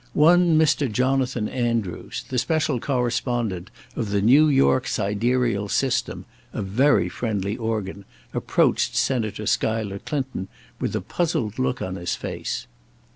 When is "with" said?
10.79-10.95